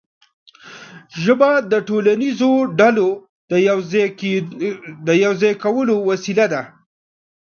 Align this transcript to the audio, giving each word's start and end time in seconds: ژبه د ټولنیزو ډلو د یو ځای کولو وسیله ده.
ژبه 1.23 1.49
د 1.71 1.73
ټولنیزو 1.87 2.51
ډلو 2.79 3.09
د 5.07 5.09
یو 5.27 5.31
ځای 5.41 5.53
کولو 5.63 5.95
وسیله 6.09 6.45
ده. 6.53 6.61